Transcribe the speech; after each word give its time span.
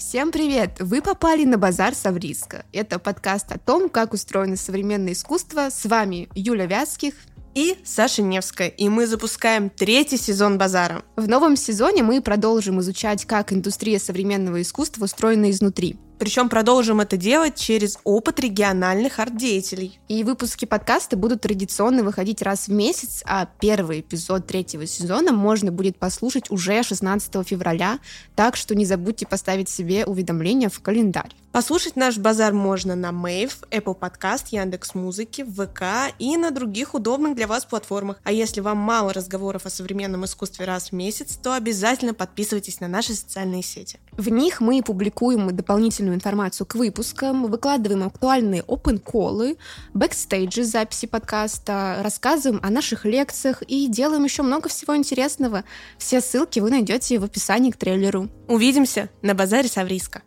Всем 0.00 0.32
привет! 0.32 0.76
Вы 0.80 1.02
попали 1.02 1.44
на 1.44 1.58
базар 1.58 1.94
Савриска. 1.94 2.64
Это 2.72 2.98
подкаст 2.98 3.52
о 3.52 3.58
том, 3.58 3.90
как 3.90 4.14
устроено 4.14 4.56
современное 4.56 5.12
искусство. 5.12 5.68
С 5.68 5.84
вами 5.84 6.30
Юля 6.34 6.64
Вязких 6.64 7.12
и 7.54 7.76
Саша 7.84 8.22
Невская, 8.22 8.68
и 8.68 8.88
мы 8.88 9.06
запускаем 9.06 9.68
третий 9.68 10.16
сезон 10.16 10.56
«Базара». 10.56 11.02
В 11.16 11.28
новом 11.28 11.54
сезоне 11.54 12.02
мы 12.02 12.22
продолжим 12.22 12.80
изучать, 12.80 13.26
как 13.26 13.52
индустрия 13.52 13.98
современного 13.98 14.62
искусства 14.62 15.04
устроена 15.04 15.50
изнутри. 15.50 15.98
Причем 16.20 16.50
продолжим 16.50 17.00
это 17.00 17.16
делать 17.16 17.54
через 17.54 17.98
опыт 18.04 18.40
региональных 18.40 19.18
арт-деятелей. 19.18 19.98
И 20.06 20.22
выпуски 20.22 20.66
подкаста 20.66 21.16
будут 21.16 21.40
традиционно 21.40 22.02
выходить 22.04 22.42
раз 22.42 22.68
в 22.68 22.72
месяц, 22.72 23.22
а 23.24 23.48
первый 23.58 24.00
эпизод 24.00 24.46
третьего 24.46 24.84
сезона 24.84 25.32
можно 25.32 25.72
будет 25.72 25.96
послушать 25.96 26.50
уже 26.50 26.82
16 26.82 27.48
февраля, 27.48 28.00
так 28.36 28.56
что 28.56 28.74
не 28.74 28.84
забудьте 28.84 29.26
поставить 29.26 29.70
себе 29.70 30.04
уведомления 30.04 30.68
в 30.68 30.78
календарь. 30.80 31.34
Послушать 31.52 31.96
наш 31.96 32.16
базар 32.16 32.52
можно 32.52 32.94
на 32.94 33.08
Mave, 33.08 33.68
Apple 33.72 33.98
Podcast, 33.98 34.44
Яндекс 34.50 34.94
Музыки, 34.94 35.42
ВК 35.42 36.14
и 36.20 36.36
на 36.36 36.52
других 36.52 36.94
удобных 36.94 37.34
для 37.34 37.48
вас 37.48 37.64
платформах. 37.64 38.20
А 38.22 38.30
если 38.30 38.60
вам 38.60 38.78
мало 38.78 39.12
разговоров 39.12 39.66
о 39.66 39.70
современном 39.70 40.24
искусстве 40.24 40.64
раз 40.64 40.90
в 40.90 40.92
месяц, 40.92 41.36
то 41.42 41.54
обязательно 41.54 42.14
подписывайтесь 42.14 42.78
на 42.78 42.86
наши 42.86 43.14
социальные 43.14 43.64
сети. 43.64 43.98
В 44.12 44.28
них 44.28 44.60
мы 44.60 44.80
публикуем 44.80 45.54
дополнительную 45.56 46.09
информацию 46.14 46.66
к 46.66 46.74
выпускам, 46.74 47.46
выкладываем 47.46 48.04
актуальные 48.04 48.62
open 48.62 49.00
call 49.00 49.37
ы, 49.37 49.56
бэкстейджи 49.94 50.64
записи 50.64 51.06
подкаста, 51.06 52.00
рассказываем 52.02 52.60
о 52.62 52.70
наших 52.70 53.04
лекциях 53.04 53.62
и 53.62 53.88
делаем 53.88 54.24
еще 54.24 54.42
много 54.42 54.68
всего 54.68 54.96
интересного. 54.96 55.64
Все 55.98 56.20
ссылки 56.20 56.60
вы 56.60 56.70
найдете 56.70 57.18
в 57.18 57.24
описании 57.24 57.70
к 57.70 57.76
трейлеру. 57.76 58.28
Увидимся 58.48 59.10
на 59.22 59.34
базаре 59.34 59.68
Савриска. 59.68 60.22